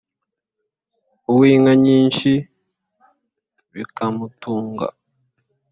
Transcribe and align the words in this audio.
Uw'inka 1.31 1.71
nyinshi 1.85 2.31
bikamutunga 3.73 4.87